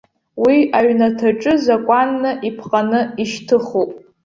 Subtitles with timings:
[0.43, 3.91] Уи аҩнаҭаҿы закәанны иԥҟаны ишьҭыхуп.